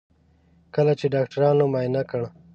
کله 0.75 0.93
چې 0.99 1.05
ډاکټرانو 1.15 1.63
معاینه 1.71 2.01
کړ. 2.09 2.21